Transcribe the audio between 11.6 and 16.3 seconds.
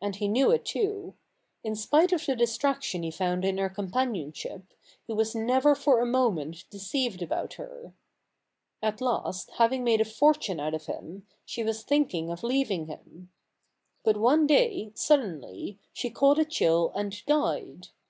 was thinking of leaving him. But one day, suddenly, she